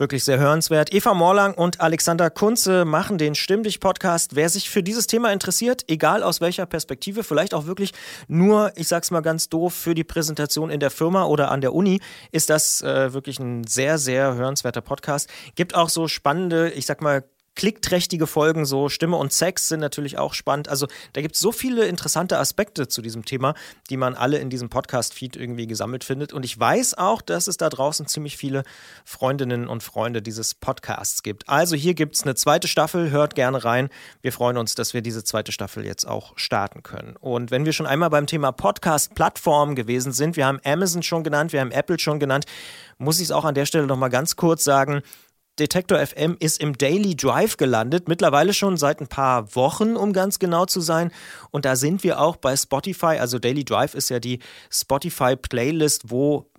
Wirklich 0.00 0.24
sehr 0.24 0.38
hörenswert. 0.38 0.94
Eva 0.94 1.12
Morlang 1.12 1.52
und 1.52 1.82
Alexander 1.82 2.30
Kunze 2.30 2.86
machen 2.86 3.18
den 3.18 3.34
Stimm 3.34 3.62
dich 3.62 3.80
Podcast. 3.80 4.34
Wer 4.34 4.48
sich 4.48 4.70
für 4.70 4.82
dieses 4.82 5.06
Thema 5.06 5.30
interessiert, 5.30 5.84
egal 5.88 6.22
aus 6.22 6.40
welcher 6.40 6.64
Perspektive, 6.64 7.22
vielleicht 7.22 7.52
auch 7.52 7.66
wirklich 7.66 7.92
nur, 8.26 8.72
ich 8.76 8.88
sag's 8.88 9.10
mal 9.10 9.20
ganz 9.20 9.50
doof, 9.50 9.74
für 9.74 9.94
die 9.94 10.02
Präsentation 10.02 10.70
in 10.70 10.80
der 10.80 10.90
Firma 10.90 11.24
oder 11.24 11.50
an 11.50 11.60
der 11.60 11.74
Uni, 11.74 12.00
ist 12.32 12.48
das 12.48 12.80
äh, 12.80 13.12
wirklich 13.12 13.40
ein 13.40 13.64
sehr, 13.64 13.98
sehr 13.98 14.36
hörenswerter 14.36 14.80
Podcast. 14.80 15.28
Gibt 15.54 15.74
auch 15.74 15.90
so 15.90 16.08
spannende, 16.08 16.70
ich 16.70 16.86
sag 16.86 17.02
mal, 17.02 17.22
klickträchtige 17.60 18.26
Folgen, 18.26 18.64
so 18.64 18.88
Stimme 18.88 19.18
und 19.18 19.34
Sex 19.34 19.68
sind 19.68 19.80
natürlich 19.80 20.16
auch 20.16 20.32
spannend. 20.32 20.70
Also 20.70 20.86
da 21.12 21.20
gibt 21.20 21.34
es 21.34 21.42
so 21.42 21.52
viele 21.52 21.84
interessante 21.84 22.38
Aspekte 22.38 22.88
zu 22.88 23.02
diesem 23.02 23.26
Thema, 23.26 23.52
die 23.90 23.98
man 23.98 24.14
alle 24.14 24.38
in 24.38 24.48
diesem 24.48 24.70
Podcast-Feed 24.70 25.36
irgendwie 25.36 25.66
gesammelt 25.66 26.02
findet. 26.02 26.32
Und 26.32 26.46
ich 26.46 26.58
weiß 26.58 26.96
auch, 26.96 27.20
dass 27.20 27.48
es 27.48 27.58
da 27.58 27.68
draußen 27.68 28.06
ziemlich 28.06 28.38
viele 28.38 28.62
Freundinnen 29.04 29.68
und 29.68 29.82
Freunde 29.82 30.22
dieses 30.22 30.54
Podcasts 30.54 31.22
gibt. 31.22 31.50
Also 31.50 31.76
hier 31.76 31.92
gibt 31.92 32.14
es 32.14 32.22
eine 32.22 32.34
zweite 32.34 32.66
Staffel, 32.66 33.10
hört 33.10 33.34
gerne 33.34 33.62
rein. 33.62 33.90
Wir 34.22 34.32
freuen 34.32 34.56
uns, 34.56 34.74
dass 34.74 34.94
wir 34.94 35.02
diese 35.02 35.22
zweite 35.22 35.52
Staffel 35.52 35.84
jetzt 35.84 36.08
auch 36.08 36.32
starten 36.36 36.82
können. 36.82 37.14
Und 37.20 37.50
wenn 37.50 37.66
wir 37.66 37.74
schon 37.74 37.86
einmal 37.86 38.08
beim 38.08 38.26
Thema 38.26 38.52
Podcast-Plattform 38.52 39.74
gewesen 39.74 40.12
sind, 40.12 40.38
wir 40.38 40.46
haben 40.46 40.60
Amazon 40.64 41.02
schon 41.02 41.24
genannt, 41.24 41.52
wir 41.52 41.60
haben 41.60 41.72
Apple 41.72 41.98
schon 41.98 42.20
genannt, 42.20 42.46
muss 42.96 43.18
ich 43.18 43.24
es 43.24 43.32
auch 43.32 43.44
an 43.44 43.54
der 43.54 43.66
Stelle 43.66 43.86
nochmal 43.86 44.08
ganz 44.08 44.36
kurz 44.36 44.64
sagen. 44.64 45.02
Detektor 45.60 46.04
FM 46.04 46.36
ist 46.40 46.60
im 46.60 46.76
Daily 46.76 47.14
Drive 47.14 47.56
gelandet, 47.56 48.08
mittlerweile 48.08 48.54
schon 48.54 48.76
seit 48.76 49.00
ein 49.00 49.08
paar 49.08 49.54
Wochen, 49.54 49.94
um 49.96 50.12
ganz 50.12 50.38
genau 50.38 50.64
zu 50.64 50.80
sein. 50.80 51.12
Und 51.50 51.64
da 51.64 51.76
sind 51.76 52.02
wir 52.02 52.20
auch 52.20 52.36
bei 52.36 52.56
Spotify. 52.56 53.18
Also 53.18 53.38
Daily 53.38 53.64
Drive 53.64 53.94
ist 53.94 54.08
ja 54.08 54.18
die 54.18 54.40
Spotify-Playlist, 54.70 56.10
wo 56.10 56.50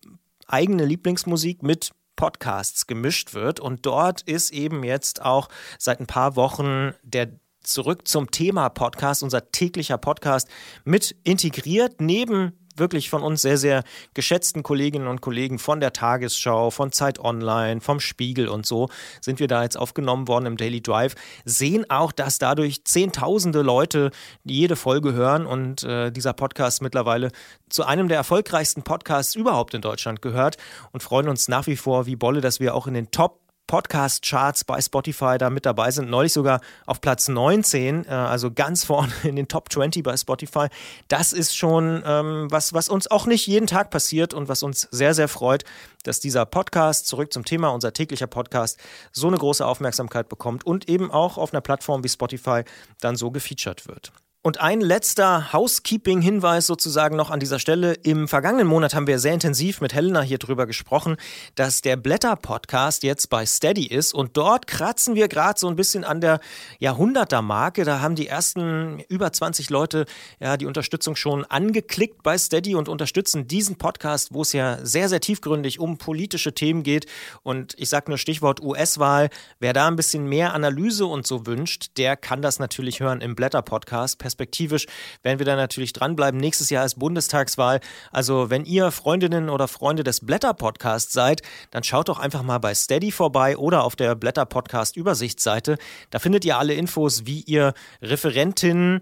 eigene 0.47 0.85
Lieblingsmusik 0.85 1.63
mit 1.63 1.91
Podcasts 2.15 2.85
gemischt 2.85 3.33
wird. 3.33 3.59
Und 3.59 3.85
dort 3.85 4.21
ist 4.21 4.51
eben 4.51 4.83
jetzt 4.83 5.23
auch 5.23 5.49
seit 5.79 5.99
ein 5.99 6.07
paar 6.07 6.35
Wochen 6.35 6.93
der 7.03 7.29
Zurück 7.63 8.07
zum 8.07 8.31
Thema 8.31 8.69
Podcast, 8.69 9.21
unser 9.21 9.51
täglicher 9.51 9.97
Podcast, 9.97 10.47
mit 10.83 11.15
integriert, 11.23 12.01
neben 12.01 12.53
wirklich 12.77 13.09
von 13.09 13.23
uns 13.23 13.41
sehr, 13.41 13.57
sehr 13.57 13.83
geschätzten 14.13 14.63
Kolleginnen 14.63 15.07
und 15.07 15.21
Kollegen 15.21 15.59
von 15.59 15.79
der 15.79 15.93
Tagesschau, 15.93 16.71
von 16.71 16.91
Zeit 16.91 17.19
Online, 17.19 17.81
vom 17.81 17.99
Spiegel 17.99 18.47
und 18.47 18.65
so 18.65 18.89
sind 19.21 19.39
wir 19.39 19.47
da 19.47 19.63
jetzt 19.63 19.77
aufgenommen 19.77 20.27
worden 20.27 20.45
im 20.45 20.57
Daily 20.57 20.81
Drive, 20.81 21.15
sehen 21.45 21.89
auch, 21.89 22.11
dass 22.11 22.37
dadurch 22.37 22.83
Zehntausende 22.85 23.61
Leute 23.61 24.11
jede 24.43 24.75
Folge 24.75 25.13
hören 25.13 25.45
und 25.45 25.83
äh, 25.83 26.11
dieser 26.11 26.33
Podcast 26.33 26.81
mittlerweile 26.81 27.31
zu 27.69 27.85
einem 27.85 28.07
der 28.07 28.17
erfolgreichsten 28.17 28.83
Podcasts 28.83 29.35
überhaupt 29.35 29.73
in 29.73 29.81
Deutschland 29.81 30.21
gehört 30.21 30.57
und 30.91 31.03
freuen 31.03 31.29
uns 31.29 31.47
nach 31.47 31.67
wie 31.67 31.77
vor 31.77 32.05
wie 32.05 32.15
Bolle, 32.15 32.41
dass 32.41 32.59
wir 32.59 32.75
auch 32.75 32.87
in 32.87 32.93
den 32.93 33.11
Top 33.11 33.39
Podcast-Charts 33.71 34.65
bei 34.65 34.81
Spotify 34.81 35.37
da 35.37 35.49
mit 35.49 35.65
dabei 35.65 35.91
sind. 35.91 36.09
Neulich 36.09 36.33
sogar 36.33 36.59
auf 36.85 36.99
Platz 36.99 37.29
19, 37.29 38.03
äh, 38.03 38.09
also 38.09 38.51
ganz 38.51 38.83
vorne 38.91 39.13
in 39.23 39.37
den 39.37 39.47
Top 39.47 39.71
20 39.71 40.03
bei 40.03 40.17
Spotify. 40.17 40.67
Das 41.07 41.31
ist 41.31 41.55
schon 41.55 42.03
ähm, 42.05 42.47
was, 42.51 42.73
was 42.73 42.89
uns 42.89 43.09
auch 43.09 43.27
nicht 43.27 43.47
jeden 43.47 43.67
Tag 43.67 43.89
passiert 43.89 44.33
und 44.33 44.49
was 44.49 44.61
uns 44.61 44.89
sehr, 44.91 45.13
sehr 45.13 45.29
freut, 45.29 45.63
dass 46.03 46.19
dieser 46.19 46.45
Podcast, 46.45 47.07
zurück 47.07 47.31
zum 47.31 47.45
Thema, 47.45 47.69
unser 47.69 47.93
täglicher 47.93 48.27
Podcast, 48.27 48.77
so 49.13 49.27
eine 49.27 49.37
große 49.37 49.65
Aufmerksamkeit 49.65 50.27
bekommt 50.27 50.65
und 50.65 50.89
eben 50.89 51.09
auch 51.09 51.37
auf 51.37 51.53
einer 51.53 51.61
Plattform 51.61 52.03
wie 52.03 52.09
Spotify 52.09 52.63
dann 52.99 53.15
so 53.15 53.31
gefeatured 53.31 53.87
wird. 53.87 54.11
Und 54.43 54.59
ein 54.59 54.81
letzter 54.81 55.53
Housekeeping-Hinweis 55.53 56.65
sozusagen 56.65 57.15
noch 57.15 57.29
an 57.29 57.39
dieser 57.39 57.59
Stelle. 57.59 57.93
Im 57.93 58.27
vergangenen 58.27 58.65
Monat 58.65 58.95
haben 58.95 59.05
wir 59.05 59.19
sehr 59.19 59.35
intensiv 59.35 59.81
mit 59.81 59.93
Helena 59.93 60.21
hier 60.21 60.39
drüber 60.39 60.65
gesprochen, 60.65 61.17
dass 61.53 61.81
der 61.81 61.95
Blätter-Podcast 61.95 63.03
jetzt 63.03 63.29
bei 63.29 63.45
Steady 63.45 63.85
ist. 63.85 64.15
Und 64.15 64.37
dort 64.37 64.65
kratzen 64.65 65.13
wir 65.13 65.27
gerade 65.27 65.59
so 65.59 65.67
ein 65.67 65.75
bisschen 65.75 66.03
an 66.03 66.21
der 66.21 66.39
Jahrhunderter-Marke. 66.79 67.85
Da 67.85 68.01
haben 68.01 68.15
die 68.15 68.25
ersten 68.25 69.01
über 69.09 69.31
20 69.31 69.69
Leute 69.69 70.07
ja 70.39 70.57
die 70.57 70.65
Unterstützung 70.65 71.15
schon 71.15 71.45
angeklickt 71.45 72.23
bei 72.23 72.35
Steady 72.35 72.73
und 72.73 72.89
unterstützen 72.89 73.47
diesen 73.47 73.75
Podcast, 73.75 74.33
wo 74.33 74.41
es 74.41 74.53
ja 74.53 74.83
sehr, 74.83 75.07
sehr 75.07 75.19
tiefgründig 75.19 75.79
um 75.79 75.99
politische 75.99 76.55
Themen 76.55 76.81
geht. 76.81 77.05
Und 77.43 77.75
ich 77.77 77.89
sage 77.89 78.09
nur 78.09 78.17
Stichwort 78.17 78.59
US-Wahl. 78.59 79.29
Wer 79.59 79.73
da 79.73 79.87
ein 79.87 79.95
bisschen 79.95 80.25
mehr 80.25 80.55
Analyse 80.55 81.05
und 81.05 81.27
so 81.27 81.45
wünscht, 81.45 81.91
der 81.97 82.17
kann 82.17 82.41
das 82.41 82.57
natürlich 82.57 83.01
hören 83.01 83.21
im 83.21 83.35
Blätter-Podcast 83.35 84.17
perspektivisch 84.31 84.87
werden 85.23 85.39
wir 85.39 85.45
da 85.45 85.55
natürlich 85.55 85.93
dranbleiben. 85.93 86.39
Nächstes 86.39 86.69
Jahr 86.69 86.85
ist 86.85 86.97
Bundestagswahl. 86.97 87.81
Also 88.11 88.49
wenn 88.49 88.65
ihr 88.65 88.91
Freundinnen 88.91 89.49
oder 89.49 89.67
Freunde 89.67 90.03
des 90.03 90.25
Blätter-Podcasts 90.25 91.11
seid, 91.11 91.41
dann 91.71 91.83
schaut 91.83 92.07
doch 92.07 92.19
einfach 92.19 92.43
mal 92.43 92.59
bei 92.59 92.73
Steady 92.73 93.11
vorbei 93.11 93.57
oder 93.57 93.83
auf 93.83 93.95
der 93.95 94.15
Blätter-Podcast-Übersichtsseite. 94.15 95.77
Da 96.09 96.19
findet 96.19 96.45
ihr 96.45 96.57
alle 96.57 96.73
Infos, 96.73 97.25
wie 97.25 97.41
ihr 97.41 97.73
Referentinnen 98.01 99.01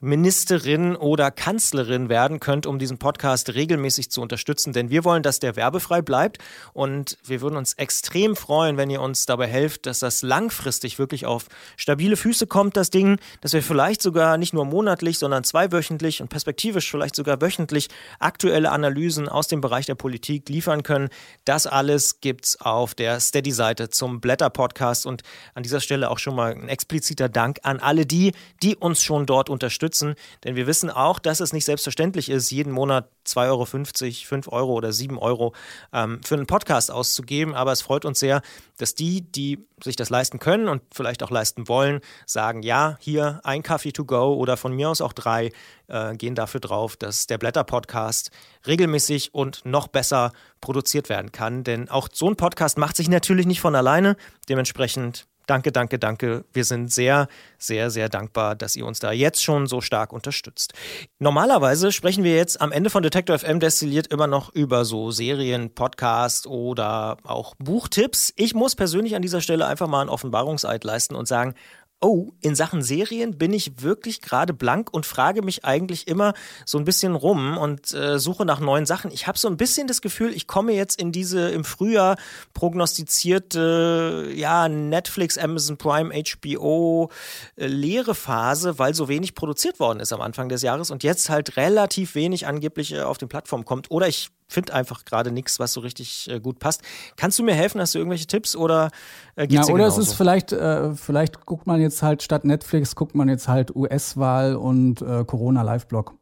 Ministerin 0.00 0.94
oder 0.94 1.32
Kanzlerin 1.32 2.08
werden 2.08 2.38
könnt, 2.38 2.66
um 2.66 2.78
diesen 2.78 2.98
Podcast 2.98 3.52
regelmäßig 3.54 4.12
zu 4.12 4.22
unterstützen. 4.22 4.72
Denn 4.72 4.90
wir 4.90 5.02
wollen, 5.02 5.24
dass 5.24 5.40
der 5.40 5.56
werbefrei 5.56 6.02
bleibt 6.02 6.38
und 6.72 7.18
wir 7.24 7.40
würden 7.40 7.56
uns 7.56 7.72
extrem 7.72 8.36
freuen, 8.36 8.76
wenn 8.76 8.90
ihr 8.90 9.00
uns 9.00 9.26
dabei 9.26 9.48
helft, 9.48 9.86
dass 9.86 9.98
das 9.98 10.22
langfristig 10.22 11.00
wirklich 11.00 11.26
auf 11.26 11.46
stabile 11.76 12.16
Füße 12.16 12.46
kommt, 12.46 12.76
das 12.76 12.90
Ding, 12.90 13.18
dass 13.40 13.54
wir 13.54 13.62
vielleicht 13.62 14.00
sogar 14.00 14.38
nicht 14.38 14.54
nur 14.54 14.64
monatlich, 14.64 15.18
sondern 15.18 15.42
zweiwöchentlich 15.42 16.22
und 16.22 16.28
perspektivisch 16.28 16.88
vielleicht 16.88 17.16
sogar 17.16 17.40
wöchentlich 17.40 17.88
aktuelle 18.20 18.70
Analysen 18.70 19.28
aus 19.28 19.48
dem 19.48 19.60
Bereich 19.60 19.86
der 19.86 19.96
Politik 19.96 20.48
liefern 20.48 20.84
können. 20.84 21.08
Das 21.44 21.66
alles 21.66 22.20
gibt's 22.20 22.60
auf 22.60 22.94
der 22.94 23.18
Steady-Seite 23.18 23.88
zum 23.88 24.20
Blätter-Podcast 24.20 25.06
und 25.06 25.24
an 25.54 25.64
dieser 25.64 25.80
Stelle 25.80 26.08
auch 26.08 26.18
schon 26.18 26.36
mal 26.36 26.52
ein 26.52 26.68
expliziter 26.68 27.28
Dank 27.28 27.58
an 27.64 27.80
alle 27.80 28.06
die, 28.06 28.30
die 28.62 28.76
uns 28.76 29.02
schon 29.02 29.26
dort 29.26 29.50
unterstützen 29.50 29.87
unterstützen. 29.88 30.14
Denn 30.44 30.56
wir 30.56 30.66
wissen 30.66 30.90
auch, 30.90 31.18
dass 31.18 31.40
es 31.40 31.52
nicht 31.52 31.64
selbstverständlich 31.64 32.28
ist, 32.28 32.50
jeden 32.50 32.72
Monat 32.72 33.10
2,50 33.26 33.46
Euro, 33.48 33.64
5 33.64 34.48
Euro 34.48 34.72
oder 34.74 34.92
7 34.92 35.18
Euro 35.18 35.54
ähm, 35.92 36.20
für 36.24 36.34
einen 36.34 36.46
Podcast 36.46 36.90
auszugeben. 36.90 37.54
Aber 37.54 37.72
es 37.72 37.82
freut 37.82 38.04
uns 38.04 38.20
sehr, 38.20 38.42
dass 38.78 38.94
die, 38.94 39.22
die 39.22 39.66
sich 39.82 39.96
das 39.96 40.10
leisten 40.10 40.38
können 40.38 40.68
und 40.68 40.82
vielleicht 40.92 41.22
auch 41.22 41.30
leisten 41.30 41.68
wollen, 41.68 42.00
sagen, 42.26 42.62
ja, 42.62 42.96
hier 43.00 43.40
ein 43.44 43.62
Kaffee 43.62 43.92
to 43.92 44.04
go 44.04 44.34
oder 44.34 44.56
von 44.56 44.72
mir 44.72 44.90
aus 44.90 45.00
auch 45.00 45.12
drei, 45.12 45.52
äh, 45.88 46.14
gehen 46.16 46.34
dafür 46.34 46.60
drauf, 46.60 46.96
dass 46.96 47.26
der 47.26 47.38
Blätter-Podcast 47.38 48.30
regelmäßig 48.66 49.34
und 49.34 49.64
noch 49.64 49.88
besser 49.88 50.32
produziert 50.60 51.08
werden 51.08 51.32
kann. 51.32 51.64
Denn 51.64 51.88
auch 51.88 52.08
so 52.12 52.28
ein 52.28 52.36
Podcast 52.36 52.78
macht 52.78 52.96
sich 52.96 53.08
natürlich 53.08 53.46
nicht 53.46 53.60
von 53.60 53.74
alleine. 53.74 54.16
Dementsprechend 54.48 55.26
Danke, 55.48 55.72
danke, 55.72 55.98
danke. 55.98 56.44
Wir 56.52 56.64
sind 56.64 56.92
sehr, 56.92 57.26
sehr, 57.56 57.88
sehr 57.90 58.10
dankbar, 58.10 58.54
dass 58.54 58.76
ihr 58.76 58.84
uns 58.84 58.98
da 58.98 59.12
jetzt 59.12 59.42
schon 59.42 59.66
so 59.66 59.80
stark 59.80 60.12
unterstützt. 60.12 60.74
Normalerweise 61.20 61.90
sprechen 61.90 62.22
wir 62.22 62.36
jetzt 62.36 62.60
am 62.60 62.70
Ende 62.70 62.90
von 62.90 63.02
Detector 63.02 63.38
FM 63.38 63.58
destilliert 63.58 64.08
immer 64.08 64.26
noch 64.26 64.54
über 64.54 64.84
so 64.84 65.10
Serien, 65.10 65.74
Podcasts 65.74 66.46
oder 66.46 67.16
auch 67.24 67.54
Buchtipps. 67.58 68.34
Ich 68.36 68.54
muss 68.54 68.76
persönlich 68.76 69.16
an 69.16 69.22
dieser 69.22 69.40
Stelle 69.40 69.66
einfach 69.66 69.88
mal 69.88 70.02
einen 70.02 70.10
Offenbarungseid 70.10 70.84
leisten 70.84 71.14
und 71.14 71.26
sagen, 71.26 71.54
oh, 72.00 72.32
in 72.40 72.54
Sachen 72.54 72.82
Serien 72.82 73.38
bin 73.38 73.52
ich 73.52 73.82
wirklich 73.82 74.20
gerade 74.20 74.52
blank 74.52 74.92
und 74.92 75.04
frage 75.04 75.42
mich 75.42 75.64
eigentlich 75.64 76.06
immer 76.06 76.32
so 76.64 76.78
ein 76.78 76.84
bisschen 76.84 77.14
rum 77.14 77.58
und 77.58 77.92
äh, 77.92 78.18
suche 78.18 78.44
nach 78.44 78.60
neuen 78.60 78.86
Sachen. 78.86 79.10
Ich 79.10 79.26
habe 79.26 79.38
so 79.38 79.48
ein 79.48 79.56
bisschen 79.56 79.88
das 79.88 80.00
Gefühl, 80.00 80.32
ich 80.32 80.46
komme 80.46 80.72
jetzt 80.72 81.00
in 81.00 81.10
diese 81.10 81.50
im 81.50 81.64
Frühjahr 81.64 82.16
prognostizierte, 82.54 84.30
ja, 84.34 84.68
Netflix, 84.68 85.38
Amazon 85.38 85.76
Prime, 85.76 86.14
HBO 86.14 87.10
äh, 87.56 87.66
leere 87.66 88.14
Phase, 88.14 88.78
weil 88.78 88.94
so 88.94 89.08
wenig 89.08 89.34
produziert 89.34 89.80
worden 89.80 90.00
ist 90.00 90.12
am 90.12 90.20
Anfang 90.20 90.48
des 90.48 90.62
Jahres 90.62 90.90
und 90.90 91.02
jetzt 91.02 91.28
halt 91.28 91.56
relativ 91.56 92.14
wenig 92.14 92.46
angeblich 92.46 92.92
äh, 92.92 93.00
auf 93.00 93.18
den 93.18 93.28
Plattformen 93.28 93.64
kommt. 93.64 93.90
Oder 93.90 94.06
ich 94.06 94.30
finde 94.48 94.72
einfach 94.74 95.04
gerade 95.04 95.30
nichts, 95.30 95.60
was 95.60 95.72
so 95.72 95.80
richtig 95.80 96.28
äh, 96.30 96.40
gut 96.40 96.58
passt. 96.58 96.82
Kannst 97.16 97.38
du 97.38 97.42
mir 97.42 97.54
helfen? 97.54 97.80
Hast 97.80 97.94
du 97.94 97.98
irgendwelche 97.98 98.26
Tipps 98.26 98.56
oder 98.56 98.90
äh, 99.36 99.46
geht's 99.46 99.68
ja, 99.68 99.74
oder 99.74 99.86
es 99.86 99.98
ist 99.98 100.14
vielleicht, 100.14 100.52
äh, 100.52 100.94
vielleicht 100.94 101.44
guckt 101.46 101.66
man 101.66 101.80
jetzt 101.80 102.02
halt 102.02 102.22
statt 102.22 102.44
Netflix, 102.44 102.96
guckt 102.96 103.14
man 103.14 103.28
jetzt 103.28 103.46
halt 103.46 103.76
US-Wahl 103.76 104.56
und 104.56 105.02
äh, 105.02 105.24
Corona-Live-Blog. 105.24 106.14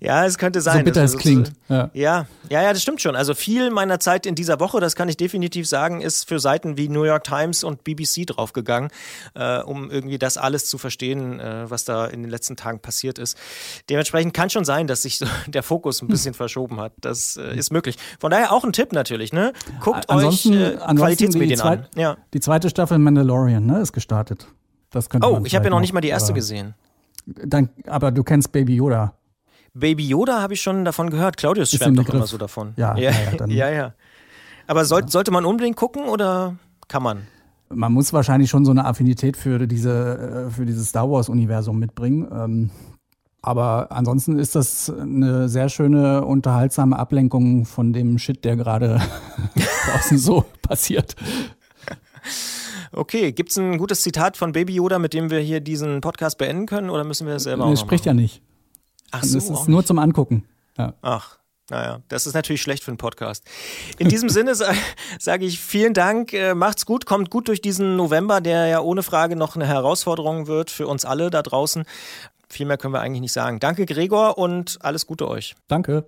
Ja, 0.00 0.24
es 0.24 0.38
könnte 0.38 0.60
sein. 0.60 0.78
So 0.78 0.84
bitter 0.84 1.04
es 1.04 1.16
klingt. 1.16 1.52
Ja. 1.68 1.90
ja. 1.94 2.26
ja, 2.48 2.62
ja, 2.62 2.72
das 2.72 2.82
stimmt 2.82 3.00
schon. 3.00 3.16
Also 3.16 3.34
viel 3.34 3.70
meiner 3.70 4.00
Zeit 4.00 4.26
in 4.26 4.34
dieser 4.34 4.60
Woche, 4.60 4.80
das 4.80 4.96
kann 4.96 5.08
ich 5.08 5.16
definitiv 5.16 5.68
sagen, 5.68 6.00
ist 6.00 6.28
für 6.28 6.38
Seiten 6.38 6.76
wie 6.76 6.88
New 6.88 7.04
York 7.04 7.24
Times 7.24 7.64
und 7.64 7.84
BBC 7.84 8.26
draufgegangen, 8.26 8.90
äh, 9.34 9.60
um 9.60 9.90
irgendwie 9.90 10.18
das 10.18 10.36
alles 10.36 10.66
zu 10.66 10.78
verstehen, 10.78 11.40
äh, 11.40 11.70
was 11.70 11.84
da 11.84 12.06
in 12.06 12.22
den 12.22 12.30
letzten 12.30 12.56
Tagen 12.56 12.80
passiert 12.80 13.18
ist. 13.18 13.36
Dementsprechend 13.90 14.34
kann 14.34 14.50
schon 14.50 14.64
sein, 14.64 14.86
dass 14.86 15.02
sich 15.02 15.18
so 15.18 15.26
der 15.46 15.62
Fokus 15.62 16.02
ein 16.02 16.08
bisschen 16.08 16.34
verschoben 16.34 16.80
hat. 16.80 16.92
Das 17.00 17.36
äh, 17.36 17.56
ist 17.56 17.72
möglich. 17.72 17.96
Von 18.18 18.30
daher 18.30 18.52
auch 18.52 18.64
ein 18.64 18.72
Tipp 18.72 18.92
natürlich, 18.92 19.32
ne? 19.32 19.52
Guckt 19.80 20.08
ansonsten, 20.08 20.52
euch 20.54 20.74
äh, 20.74 20.94
Qualitätsmedien 20.94 21.60
an. 21.60 21.86
Ja. 21.96 22.16
Die 22.32 22.40
zweite 22.40 22.70
Staffel 22.70 22.98
Mandalorian, 22.98 23.64
ne, 23.64 23.80
ist 23.80 23.92
gestartet. 23.92 24.46
Das 24.90 25.10
könnte 25.10 25.28
oh, 25.28 25.42
ich 25.44 25.54
habe 25.54 25.64
ja 25.64 25.70
noch 25.70 25.80
nicht 25.80 25.92
mal 25.92 26.00
die 26.00 26.08
erste 26.08 26.32
gesehen. 26.32 26.74
Dann, 27.26 27.70
aber 27.86 28.12
du 28.12 28.22
kennst 28.22 28.52
Baby 28.52 28.76
Yoda. 28.76 29.14
Baby 29.74 30.06
Yoda 30.06 30.40
habe 30.40 30.54
ich 30.54 30.62
schon 30.62 30.84
davon 30.84 31.10
gehört. 31.10 31.36
Claudius 31.36 31.72
Ist 31.72 31.78
schwärmt 31.80 31.98
doch 31.98 32.08
immer 32.08 32.26
so 32.26 32.38
davon. 32.38 32.74
Ja, 32.76 32.96
ja, 32.96 33.10
ja, 33.10 33.46
ja, 33.46 33.70
ja. 33.72 33.94
Aber 34.66 34.84
soll, 34.84 35.08
sollte 35.08 35.30
man 35.30 35.44
unbedingt 35.44 35.76
gucken 35.76 36.04
oder 36.04 36.56
kann 36.88 37.02
man? 37.02 37.26
Man 37.70 37.92
muss 37.92 38.12
wahrscheinlich 38.12 38.50
schon 38.50 38.64
so 38.64 38.70
eine 38.70 38.84
Affinität 38.84 39.36
für 39.36 39.66
diese, 39.66 40.46
äh, 40.48 40.50
für 40.50 40.64
dieses 40.64 40.88
Star 40.90 41.10
Wars-Universum 41.10 41.78
mitbringen. 41.78 42.28
Ähm, 42.32 42.70
aber 43.42 43.92
ansonsten 43.92 44.38
ist 44.38 44.54
das 44.54 44.88
eine 44.90 45.50
sehr 45.50 45.68
schöne, 45.68 46.24
unterhaltsame 46.24 46.98
Ablenkung 46.98 47.66
von 47.66 47.92
dem 47.92 48.18
Shit, 48.18 48.44
der 48.44 48.56
gerade 48.56 49.00
draußen 49.86 50.16
so 50.18 50.44
passiert. 50.62 51.14
Okay, 52.96 53.32
gibt 53.32 53.50
es 53.50 53.58
ein 53.58 53.78
gutes 53.78 54.02
Zitat 54.02 54.36
von 54.36 54.52
Baby 54.52 54.74
Yoda, 54.74 54.98
mit 54.98 55.14
dem 55.14 55.30
wir 55.30 55.40
hier 55.40 55.60
diesen 55.60 56.00
Podcast 56.00 56.38
beenden 56.38 56.66
können 56.66 56.90
oder 56.90 57.04
müssen 57.04 57.26
wir 57.26 57.34
das 57.34 57.44
selber 57.44 57.66
nee, 57.66 57.72
auch 57.72 57.78
spricht 57.78 58.06
ja 58.06 58.14
nicht. 58.14 58.42
Ach 59.10 59.22
so, 59.24 59.34
das 59.34 59.50
ist 59.50 59.68
nur 59.68 59.78
nicht. 59.78 59.88
zum 59.88 59.98
Angucken. 59.98 60.44
Ja. 60.78 60.94
Ach, 61.02 61.38
naja, 61.70 62.02
das 62.08 62.26
ist 62.26 62.34
natürlich 62.34 62.60
schlecht 62.60 62.84
für 62.84 62.90
einen 62.90 62.98
Podcast. 62.98 63.44
In 63.98 64.08
diesem 64.08 64.28
Sinne 64.28 64.54
sage 65.18 65.46
ich 65.46 65.58
vielen 65.58 65.94
Dank, 65.94 66.32
äh, 66.32 66.54
macht's 66.54 66.84
gut, 66.84 67.06
kommt 67.06 67.30
gut 67.30 67.48
durch 67.48 67.62
diesen 67.62 67.96
November, 67.96 68.40
der 68.40 68.66
ja 68.66 68.80
ohne 68.80 69.02
Frage 69.02 69.34
noch 69.34 69.56
eine 69.56 69.66
Herausforderung 69.66 70.46
wird 70.46 70.70
für 70.70 70.86
uns 70.86 71.04
alle 71.04 71.30
da 71.30 71.42
draußen. 71.42 71.84
Viel 72.48 72.66
mehr 72.66 72.76
können 72.76 72.94
wir 72.94 73.00
eigentlich 73.00 73.20
nicht 73.20 73.32
sagen. 73.32 73.60
Danke, 73.60 73.86
Gregor, 73.86 74.38
und 74.38 74.78
alles 74.80 75.06
Gute 75.06 75.28
euch. 75.28 75.54
Danke. 75.68 76.04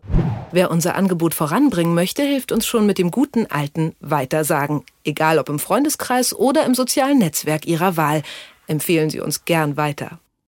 Wer 0.53 0.71
unser 0.71 0.95
Angebot 0.95 1.35
voranbringen 1.35 1.95
möchte, 1.95 2.23
hilft 2.23 2.53
uns 2.53 2.67
schon 2.67 2.87
mit 2.87 2.99
dem 2.99 3.11
guten 3.11 3.47
alten 3.47 3.95
Weitersagen. 4.01 4.85
Egal 5.05 5.39
ob 5.39 5.49
im 5.49 5.59
Freundeskreis 5.59 6.35
oder 6.35 6.65
im 6.65 6.75
sozialen 6.75 7.19
Netzwerk 7.19 7.67
Ihrer 7.67 7.97
Wahl. 7.97 8.23
Empfehlen 8.67 9.11
Sie 9.11 9.21
uns 9.21 9.45
gern 9.45 9.77
weiter. 9.77 10.19